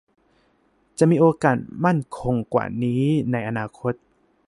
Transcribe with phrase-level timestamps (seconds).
[0.99, 3.93] จะมีโอกาสมั่นคงกว่านี้ในอนาคต